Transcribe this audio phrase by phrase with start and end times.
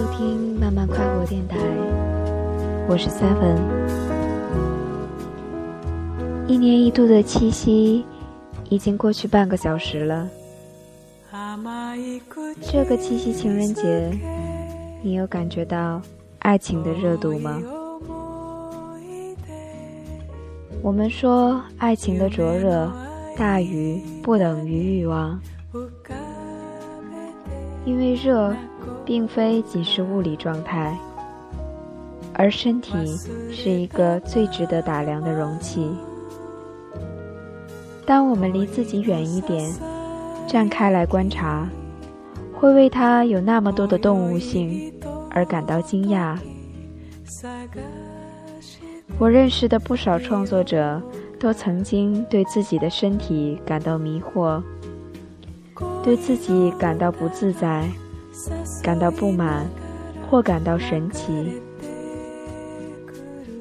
[0.00, 1.58] 收听慢慢快活电台，
[2.88, 3.58] 我是 seven。
[6.48, 8.02] 一年一度的七夕
[8.70, 10.26] 已经过去半个小时了，
[12.62, 14.10] 这个七夕情人节，
[15.02, 16.00] 你有感觉到
[16.38, 17.60] 爱情的热度吗？
[20.80, 22.90] 我们说，爱情的灼热
[23.36, 25.38] 大于不等于欲望。
[27.86, 28.54] 因为热
[29.06, 30.96] 并非仅是物理状态，
[32.34, 32.92] 而身体
[33.50, 35.90] 是一个最值得打量的容器。
[38.04, 39.72] 当我们离自己远一点，
[40.46, 41.66] 站开来观察，
[42.52, 44.92] 会为它有那么多的动物性
[45.30, 46.36] 而感到惊讶。
[49.18, 51.00] 我认识的不少创作者
[51.38, 54.60] 都曾经对自己的身体感到迷惑。
[56.02, 57.84] 对自己感到不自在，
[58.82, 59.68] 感到不满，
[60.28, 61.60] 或感到神奇，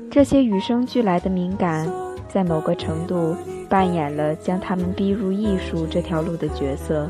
[0.10, 1.92] 这些与生俱来的敏感，
[2.30, 3.36] 在某个程度
[3.68, 7.10] 扮演了将他们逼入艺术这条路的角色。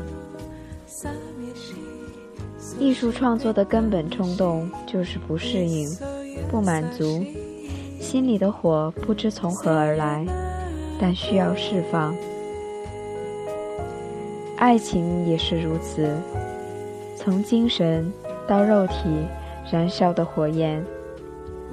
[2.78, 5.88] 艺术创作的根本冲动就是不适应、
[6.50, 7.22] 不满足，
[8.00, 10.26] 心里的火不知从何而来，
[11.00, 12.12] 但需要释放。
[14.60, 16.14] 爱情也是如此，
[17.16, 18.12] 从精神
[18.46, 19.04] 到肉体
[19.72, 20.84] 燃烧的火焰，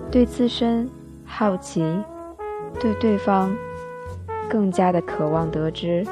[0.10, 0.90] 对自身
[1.26, 1.84] 好奇，
[2.80, 3.54] 对对方
[4.50, 6.08] 更加的渴望得知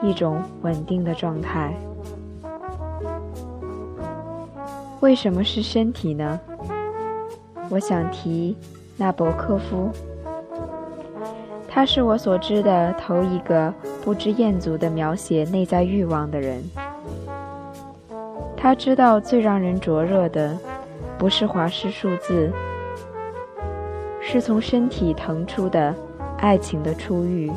[0.00, 1.74] 一种稳定的状态。
[5.00, 6.40] 为什么是身体呢？
[7.68, 8.56] 我想提
[8.96, 9.90] 纳博科夫。
[11.74, 13.74] 他是我所知的头一个
[14.04, 16.62] 不知餍足的描写内在欲望的人。
[18.56, 20.56] 他知道最让人灼热的，
[21.18, 22.48] 不是华氏数字，
[24.22, 25.92] 是从身体腾出的
[26.38, 27.50] 爱情的初遇，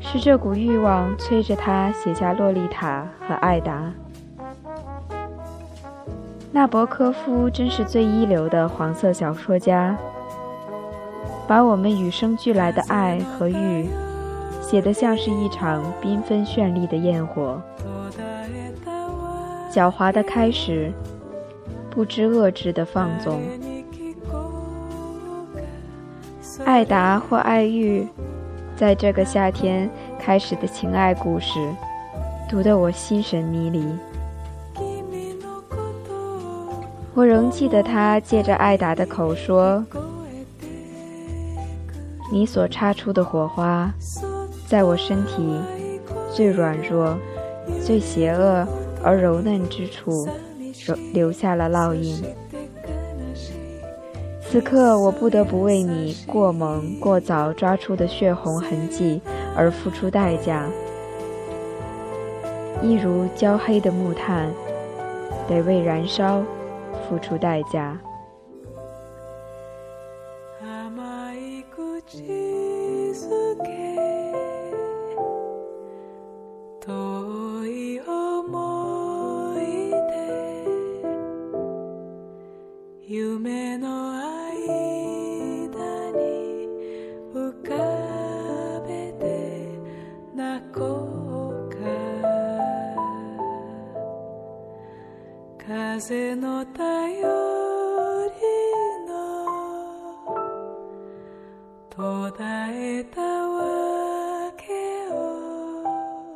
[0.00, 3.92] 是这股欲望催着他写下《洛丽塔》和《艾达》。
[6.50, 9.94] 纳博科夫真是最一流的黄色小说家。
[11.48, 13.88] 把我们与生俱来的爱和欲，
[14.60, 17.60] 写得像是一场缤纷绚丽的焰火，
[19.72, 20.92] 狡猾的开始，
[21.88, 23.40] 不知遏制的放纵。
[26.66, 28.06] 爱达或爱玉，
[28.76, 29.88] 在这个夏天
[30.18, 31.58] 开始的情爱故事，
[32.46, 33.86] 读得我心神迷离。
[37.14, 39.82] 我仍记得他借着艾达的口说。
[42.30, 43.90] 你所擦出的火花，
[44.66, 45.58] 在我身体
[46.32, 47.16] 最软弱、
[47.80, 48.66] 最邪恶
[49.02, 50.28] 而柔嫩之处，
[51.14, 52.22] 留下了烙印。
[54.42, 59.20] 此刻，我不得不为你过猛、过早抓出的血红痕迹
[59.56, 60.68] 而付出代价，
[62.82, 64.50] 一如焦黑的木炭，
[65.48, 66.42] 得为燃烧
[67.08, 67.98] 付出代价。
[71.74, 73.26] 口づ
[73.62, 73.68] け
[76.80, 80.16] 遠い思い出
[83.14, 84.26] 夢の間
[86.12, 86.16] に
[87.34, 87.70] 浮か
[88.86, 89.24] べて
[90.34, 90.78] 泣こ
[91.70, 91.74] うか
[95.58, 95.64] 風
[96.36, 97.47] の太陽
[102.00, 104.72] 答えたわけ
[105.12, 106.30] を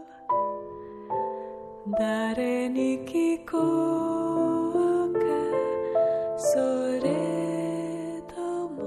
[1.97, 5.20] 誰に聞こうか
[6.37, 6.59] そ
[7.06, 8.81] れとも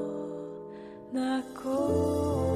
[1.13, 2.54] 泣こう